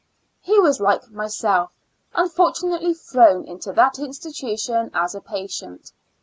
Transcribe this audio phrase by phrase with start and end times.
[0.41, 1.69] He was, like myself,
[2.15, 5.91] unfortunately thrown into that institution as a patient.